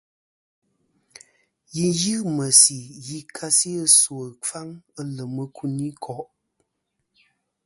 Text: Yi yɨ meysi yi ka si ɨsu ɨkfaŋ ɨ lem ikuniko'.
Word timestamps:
Yi 1.75 1.85
yɨ 2.01 2.15
meysi 2.35 2.77
yi 3.05 3.17
ka 3.35 3.45
si 3.57 3.69
ɨsu 3.85 4.11
ɨkfaŋ 4.31 4.67
ɨ 4.99 5.01
lem 5.15 5.35
ikuniko'. 5.45 6.23